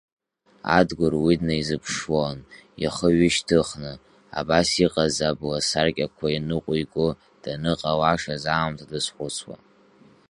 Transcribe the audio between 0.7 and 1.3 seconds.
Адгәыр